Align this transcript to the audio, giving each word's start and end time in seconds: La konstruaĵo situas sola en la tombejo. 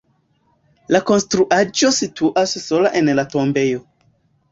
La 0.95 1.01
konstruaĵo 1.09 1.91
situas 1.97 2.55
sola 2.63 2.93
en 3.03 3.13
la 3.21 3.27
tombejo. 3.35 3.83